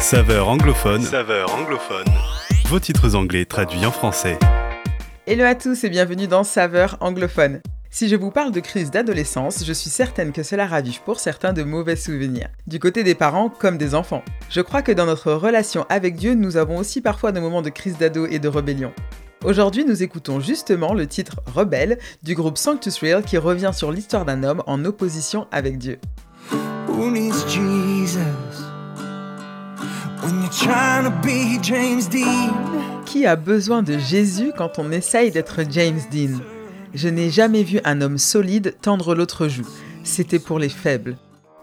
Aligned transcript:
Saveur 0.00 0.48
anglophone. 0.48 1.02
Saveur 1.02 1.54
anglophone. 1.54 2.06
Vos 2.68 2.80
titres 2.80 3.14
anglais 3.14 3.44
traduits 3.44 3.84
en 3.84 3.92
français. 3.92 4.38
Hello 5.26 5.44
à 5.44 5.54
tous 5.54 5.84
et 5.84 5.90
bienvenue 5.90 6.26
dans 6.26 6.42
Saveur 6.42 6.96
anglophone. 7.00 7.60
Si 7.90 8.08
je 8.08 8.16
vous 8.16 8.30
parle 8.30 8.50
de 8.50 8.60
crise 8.60 8.90
d'adolescence, 8.90 9.62
je 9.62 9.72
suis 9.74 9.90
certaine 9.90 10.32
que 10.32 10.42
cela 10.42 10.66
ravive 10.66 11.02
pour 11.02 11.20
certains 11.20 11.52
de 11.52 11.62
mauvais 11.62 11.96
souvenirs, 11.96 12.48
du 12.66 12.78
côté 12.78 13.04
des 13.04 13.14
parents 13.14 13.50
comme 13.50 13.76
des 13.76 13.94
enfants. 13.94 14.24
Je 14.48 14.62
crois 14.62 14.80
que 14.80 14.90
dans 14.90 15.04
notre 15.04 15.32
relation 15.32 15.84
avec 15.90 16.16
Dieu, 16.16 16.34
nous 16.34 16.56
avons 16.56 16.78
aussi 16.78 17.02
parfois 17.02 17.30
des 17.30 17.40
moments 17.40 17.62
de 17.62 17.70
crise 17.70 17.98
d'ado 17.98 18.26
et 18.26 18.38
de 18.38 18.48
rébellion. 18.48 18.92
Aujourd'hui, 19.44 19.84
nous 19.84 20.02
écoutons 20.02 20.40
justement 20.40 20.94
le 20.94 21.06
titre 21.06 21.42
Rebelle 21.54 21.98
du 22.22 22.34
groupe 22.34 22.56
Sanctus 22.56 22.98
Real 22.98 23.22
qui 23.22 23.36
revient 23.36 23.72
sur 23.74 23.92
l'histoire 23.92 24.24
d'un 24.24 24.44
homme 24.44 24.62
en 24.66 24.82
opposition 24.86 25.46
avec 25.52 25.76
Dieu. 25.76 26.00
Qui 33.06 33.24
a 33.24 33.34
besoin 33.34 33.82
de 33.82 33.96
Jésus 33.96 34.52
quand 34.54 34.78
on 34.78 34.92
essaye 34.92 35.30
d'être 35.30 35.60
James 35.70 36.00
Dean? 36.12 36.38
Je 36.92 37.08
n'ai 37.08 37.30
jamais 37.30 37.62
vu 37.62 37.80
un 37.84 38.02
homme 38.02 38.18
solide 38.18 38.74
tendre 38.82 39.14
l'autre 39.14 39.48
joue. 39.48 39.66
C'était 40.04 40.38
pour 40.38 40.58
les 40.58 40.68
faibles. 40.68 41.16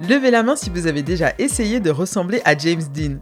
Levez 0.00 0.32
la 0.32 0.42
main 0.42 0.56
si 0.56 0.70
vous 0.70 0.88
avez 0.88 1.02
déjà 1.02 1.34
essayé 1.38 1.78
de 1.78 1.90
ressembler 1.90 2.42
à 2.44 2.58
James 2.58 2.82
Dean. 2.92 3.18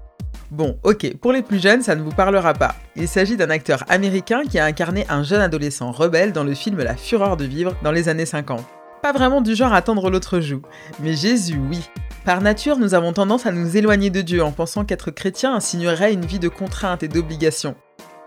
Bon, 0.51 0.78
ok, 0.84 1.19
pour 1.19 1.33
les 1.33 1.42
plus 1.42 1.61
jeunes, 1.61 1.83
ça 1.83 1.95
ne 1.95 2.03
vous 2.03 2.12
parlera 2.12 2.55
pas. 2.55 2.75
Il 2.97 3.06
s'agit 3.06 3.37
d'un 3.37 3.50
acteur 3.50 3.84
américain 3.91 4.45
qui 4.48 4.59
a 4.59 4.64
incarné 4.64 5.05
un 5.11 5.23
jeune 5.23 5.42
adolescent 5.42 5.92
rebelle 5.92 6.33
dans 6.33 6.45
le 6.45 6.55
film 6.55 6.78
La 6.78 6.97
Fureur 6.97 7.37
de 7.37 7.45
vivre 7.45 7.77
dans 7.83 7.92
les 7.92 8.09
années 8.09 8.25
50. 8.25 8.64
Pas 9.03 9.12
vraiment 9.12 9.42
du 9.42 9.55
genre 9.55 9.75
à 9.75 9.83
tendre 9.83 10.09
l'autre 10.09 10.41
joue, 10.41 10.62
mais 11.00 11.12
Jésus, 11.12 11.61
oui. 11.69 11.80
Par 12.28 12.42
nature, 12.42 12.77
nous 12.77 12.92
avons 12.92 13.14
tendance 13.14 13.46
à 13.46 13.52
nous 13.52 13.78
éloigner 13.78 14.10
de 14.10 14.20
Dieu 14.20 14.42
en 14.42 14.52
pensant 14.52 14.84
qu'être 14.84 15.10
chrétien 15.10 15.55
insinuerait 15.55 16.12
une 16.12 16.27
vie 16.27 16.38
de 16.38 16.50
contraintes 16.50 17.02
et 17.02 17.09
d'obligations. 17.09 17.74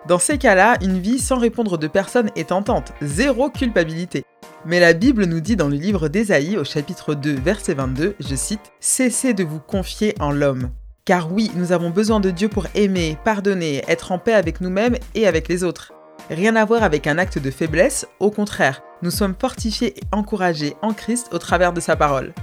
Dans 0.08 0.18
ces 0.18 0.40
cas-là, 0.40 0.78
une 0.82 0.98
vie 0.98 1.20
sans 1.20 1.38
répondre 1.38 1.78
de 1.78 1.86
personne 1.86 2.32
est 2.36 2.50
tentante, 2.50 2.94
zéro 3.04 3.52
culpabilité. 3.52 4.24
Mais 4.66 4.80
la 4.80 4.94
Bible 4.94 5.26
nous 5.26 5.40
dit 5.40 5.56
dans 5.56 5.68
le 5.68 5.76
livre 5.76 6.08
d'Ésaïe 6.08 6.58
au 6.58 6.64
chapitre 6.64 7.14
2 7.14 7.36
verset 7.36 7.76
22, 7.76 8.16
je 8.20 8.36
cite, 8.36 8.72
Cessez 8.80 9.36
de 9.36 9.44
vous 9.44 9.60
confier 9.60 10.16
en 10.20 10.32
l'homme. 10.32 10.72
Car 11.06 11.32
oui, 11.32 11.52
nous 11.54 11.72
avons 11.72 11.92
besoin 11.92 12.20
de 12.20 12.32
Dieu 12.32 12.50
pour 12.50 12.66
aimer, 12.74 13.20
pardonner, 13.24 13.84
être 13.88 14.12
en 14.12 14.18
paix 14.18 14.34
avec 14.34 14.62
nous-mêmes 14.62 14.98
et 15.14 15.28
avec 15.28 15.48
les 15.48 15.64
autres. 15.64 15.94
Rien 16.32 16.56
à 16.56 16.66
voir 16.66 16.82
avec 16.82 17.06
un 17.06 17.20
acte 17.20 17.38
de 17.38 17.52
faiblesse, 17.52 18.08
au 18.20 18.32
contraire, 18.32 18.82
nous 19.04 19.12
sommes 19.12 19.36
fortifiés 19.40 19.94
et 19.96 20.04
encouragés 20.12 20.76
en 20.82 20.94
Christ 20.94 21.28
au 21.32 21.38
travers 21.38 21.72
de 21.72 21.80
sa 21.80 21.96
parole. 21.96 22.34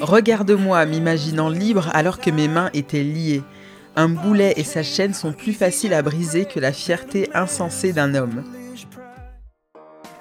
Regarde-moi 0.00 0.86
m'imaginant 0.86 1.48
libre 1.48 1.88
alors 1.92 2.18
que 2.18 2.30
mes 2.30 2.48
mains 2.48 2.70
étaient 2.74 3.02
liées. 3.02 3.42
Un 3.96 4.08
boulet 4.08 4.54
et 4.56 4.64
sa 4.64 4.82
chaîne 4.82 5.12
sont 5.12 5.32
plus 5.32 5.52
faciles 5.52 5.94
à 5.94 6.02
briser 6.02 6.44
que 6.44 6.60
la 6.60 6.72
fierté 6.72 7.28
insensée 7.34 7.92
d'un 7.92 8.14
homme. 8.14 8.44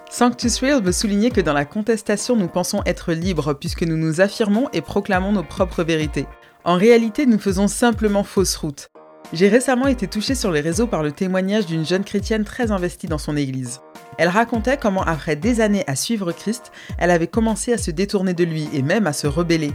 Sanctus 0.09 0.59
Real 0.59 0.81
veut 0.81 0.91
souligner 0.91 1.29
que 1.29 1.41
dans 1.41 1.53
la 1.53 1.65
contestation, 1.65 2.35
nous 2.35 2.47
pensons 2.47 2.81
être 2.85 3.13
libres 3.13 3.53
puisque 3.53 3.83
nous 3.83 3.97
nous 3.97 4.19
affirmons 4.19 4.67
et 4.73 4.81
proclamons 4.81 5.31
nos 5.31 5.43
propres 5.43 5.83
vérités. 5.83 6.25
En 6.63 6.75
réalité, 6.75 7.25
nous 7.25 7.39
faisons 7.39 7.67
simplement 7.67 8.23
fausse 8.23 8.55
route. 8.55 8.89
J'ai 9.33 9.49
récemment 9.49 9.87
été 9.87 10.07
touchée 10.07 10.35
sur 10.35 10.51
les 10.51 10.61
réseaux 10.61 10.87
par 10.87 11.03
le 11.03 11.11
témoignage 11.11 11.65
d'une 11.65 11.85
jeune 11.85 12.05
chrétienne 12.05 12.45
très 12.45 12.71
investie 12.71 13.07
dans 13.07 13.17
son 13.17 13.35
église. 13.35 13.81
Elle 14.17 14.29
racontait 14.29 14.77
comment 14.77 15.03
après 15.03 15.35
des 15.35 15.59
années 15.59 15.83
à 15.85 15.97
suivre 15.97 16.31
Christ, 16.31 16.71
elle 16.97 17.11
avait 17.11 17.27
commencé 17.27 17.73
à 17.73 17.77
se 17.77 17.91
détourner 17.91 18.33
de 18.33 18.45
lui 18.45 18.69
et 18.73 18.81
même 18.81 19.05
à 19.05 19.11
se 19.11 19.27
rebeller. 19.27 19.73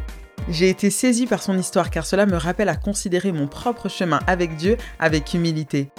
J'ai 0.49 0.71
été 0.71 0.89
saisie 0.89 1.27
par 1.27 1.43
son 1.43 1.59
histoire 1.59 1.91
car 1.91 2.07
cela 2.07 2.25
me 2.25 2.37
rappelle 2.37 2.71
à 2.71 2.77
considérer 2.77 3.31
mon 3.31 3.47
propre 3.47 3.91
chemin 3.91 4.21
avec 4.27 4.57
Dieu 4.57 4.79
avec 4.99 5.35
humilité. 5.35 5.91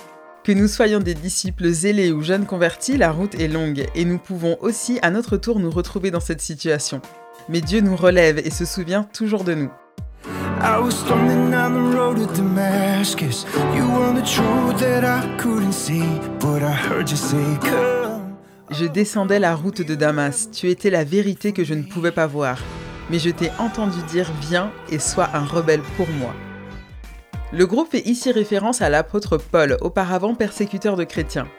Que 0.44 0.52
nous 0.52 0.68
soyons 0.68 1.00
des 1.00 1.14
disciples 1.14 1.70
zélés 1.70 2.12
ou 2.12 2.24
jeunes 2.24 2.48
convertis, 2.48 2.98
la 2.98 3.12
route 3.12 3.40
est 3.40 3.48
longue 3.48 3.86
et 3.94 4.04
nous 4.04 4.18
pouvons 4.18 4.58
aussi 4.62 4.98
à 5.04 5.12
notre 5.12 5.38
tour 5.38 5.60
nous 5.60 5.72
retrouver 5.72 6.10
dans 6.10 6.20
cette 6.20 6.42
situation. 6.42 7.02
Mais 7.50 7.62
Dieu 7.62 7.82
nous 7.82 7.96
relève 7.96 8.40
et 8.40 8.50
se 8.50 8.66
souvient 8.66 9.04
toujours 9.04 9.44
de 9.44 9.54
nous. 9.54 9.72
Je 18.72 18.86
descendais 18.86 19.40
la 19.40 19.56
route 19.56 19.82
de 19.82 19.94
Damas, 19.94 20.50
tu 20.54 20.70
étais 20.70 20.90
la 20.90 21.04
vérité 21.04 21.52
que 21.52 21.66
je 21.66 21.74
ne 21.74 21.84
pouvais 21.84 22.14
pas 22.14 22.28
voir. 22.28 22.60
Mais 23.10 23.20
je 23.20 23.30
t'ai 23.30 23.52
entendu 23.60 23.98
dire 24.04 24.32
viens 24.40 24.72
et 24.90 25.00
sois 25.00 25.32
un 25.34 25.44
rebelle 25.44 25.82
pour 25.98 26.08
moi. 26.12 26.34
Le 27.52 27.66
groupe 27.68 27.92
fait 27.92 28.08
ici 28.08 28.32
référence 28.32 28.82
à 28.82 28.90
l'apôtre 28.90 29.38
Paul, 29.38 29.76
auparavant 29.82 30.34
persécuteur 30.34 30.96
de 30.96 31.04
chrétiens. 31.04 31.50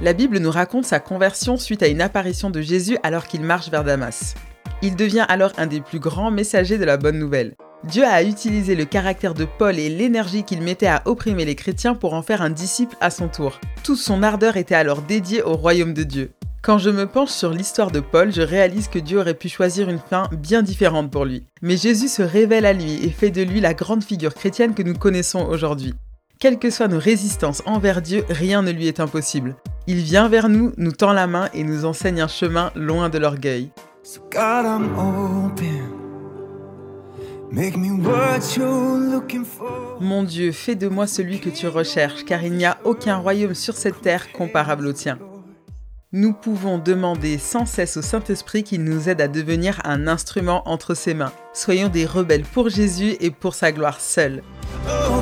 La 0.00 0.12
Bible 0.12 0.38
nous 0.38 0.52
raconte 0.52 0.84
sa 0.84 1.00
conversion 1.00 1.56
suite 1.56 1.82
à 1.82 1.88
une 1.88 2.00
apparition 2.00 2.50
de 2.50 2.60
Jésus 2.60 2.98
alors 3.02 3.26
qu'il 3.26 3.42
marche 3.42 3.68
vers 3.68 3.82
Damas. 3.82 4.36
Il 4.80 4.94
devient 4.94 5.26
alors 5.28 5.50
un 5.56 5.66
des 5.66 5.80
plus 5.80 5.98
grands 5.98 6.30
messagers 6.30 6.78
de 6.78 6.84
la 6.84 6.96
bonne 6.96 7.18
nouvelle. 7.18 7.56
Dieu 7.88 8.04
a 8.04 8.22
utilisé 8.22 8.74
le 8.74 8.86
caractère 8.86 9.34
de 9.34 9.44
Paul 9.44 9.78
et 9.78 9.90
l'énergie 9.90 10.42
qu'il 10.42 10.62
mettait 10.62 10.86
à 10.86 11.02
opprimer 11.04 11.44
les 11.44 11.54
chrétiens 11.54 11.94
pour 11.94 12.14
en 12.14 12.22
faire 12.22 12.40
un 12.40 12.50
disciple 12.50 12.96
à 13.00 13.10
son 13.10 13.28
tour. 13.28 13.60
Toute 13.82 13.98
son 13.98 14.22
ardeur 14.22 14.56
était 14.56 14.74
alors 14.74 15.02
dédiée 15.02 15.42
au 15.42 15.52
royaume 15.52 15.92
de 15.92 16.02
Dieu. 16.02 16.30
Quand 16.62 16.78
je 16.78 16.88
me 16.88 17.06
penche 17.06 17.28
sur 17.28 17.50
l'histoire 17.50 17.90
de 17.90 18.00
Paul, 18.00 18.32
je 18.32 18.40
réalise 18.40 18.88
que 18.88 18.98
Dieu 18.98 19.18
aurait 19.18 19.34
pu 19.34 19.50
choisir 19.50 19.90
une 19.90 19.98
fin 19.98 20.30
bien 20.32 20.62
différente 20.62 21.10
pour 21.10 21.26
lui. 21.26 21.44
Mais 21.60 21.76
Jésus 21.76 22.08
se 22.08 22.22
révèle 22.22 22.64
à 22.64 22.72
lui 22.72 23.04
et 23.04 23.10
fait 23.10 23.30
de 23.30 23.42
lui 23.42 23.60
la 23.60 23.74
grande 23.74 24.02
figure 24.02 24.34
chrétienne 24.34 24.72
que 24.72 24.82
nous 24.82 24.94
connaissons 24.94 25.46
aujourd'hui. 25.46 25.92
Quelles 26.40 26.58
que 26.58 26.70
soient 26.70 26.88
nos 26.88 26.98
résistances 26.98 27.62
envers 27.66 28.00
Dieu, 28.00 28.24
rien 28.30 28.62
ne 28.62 28.70
lui 28.70 28.88
est 28.88 29.00
impossible. 29.00 29.56
Il 29.86 29.98
vient 29.98 30.28
vers 30.28 30.48
nous, 30.48 30.72
nous 30.78 30.92
tend 30.92 31.12
la 31.12 31.26
main 31.26 31.50
et 31.52 31.64
nous 31.64 31.84
enseigne 31.84 32.22
un 32.22 32.28
chemin 32.28 32.72
loin 32.74 33.10
de 33.10 33.18
l'orgueil. 33.18 33.70
Mon 40.00 40.22
Dieu, 40.22 40.52
fais 40.52 40.74
de 40.74 40.88
moi 40.88 41.06
celui 41.06 41.40
que 41.40 41.50
tu 41.50 41.68
recherches, 41.68 42.24
car 42.24 42.42
il 42.42 42.52
n'y 42.52 42.64
a 42.64 42.78
aucun 42.84 43.16
royaume 43.16 43.54
sur 43.54 43.74
cette 43.74 44.00
terre 44.00 44.32
comparable 44.32 44.86
au 44.86 44.92
tien 44.92 45.18
nous 46.14 46.32
pouvons 46.32 46.78
demander 46.78 47.38
sans 47.38 47.66
cesse 47.66 47.96
au 47.96 48.02
Saint-Esprit 48.02 48.62
qu'il 48.62 48.84
nous 48.84 49.08
aide 49.08 49.20
à 49.20 49.26
devenir 49.26 49.80
un 49.82 50.06
instrument 50.06 50.62
entre 50.68 50.94
ses 50.94 51.12
mains. 51.12 51.32
Soyons 51.52 51.88
des 51.88 52.06
rebelles 52.06 52.44
pour 52.44 52.68
Jésus 52.68 53.16
et 53.18 53.32
pour 53.32 53.56
sa 53.56 53.72
gloire 53.72 54.00
seule. 54.00 54.44
Oh, 54.88 55.20